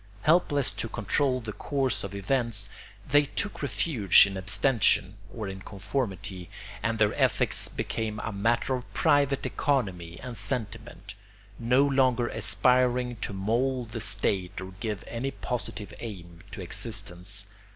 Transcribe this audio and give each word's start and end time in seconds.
Helpless 0.23 0.71
to 0.71 0.89
control 0.89 1.39
the 1.41 1.53
course 1.53 2.03
of 2.03 2.15
events, 2.15 2.69
they 3.07 3.25
took 3.25 3.61
refuge 3.61 4.25
in 4.25 4.35
abstention 4.35 5.15
or 5.31 5.47
in 5.47 5.61
conformity, 5.61 6.49
and 6.81 6.97
their 6.97 7.13
ethics 7.13 7.67
became 7.67 8.19
a 8.23 8.31
matter 8.31 8.73
of 8.73 8.91
private 8.95 9.45
economy 9.45 10.19
and 10.23 10.35
sentiment, 10.35 11.13
no 11.59 11.85
longer 11.85 12.27
aspiring 12.29 13.15
to 13.17 13.31
mould 13.31 13.91
the 13.91 14.01
state 14.01 14.59
or 14.59 14.73
give 14.79 15.03
any 15.07 15.29
positive 15.29 15.93
aim 15.99 16.39
to 16.49 16.61
existence. 16.61 17.45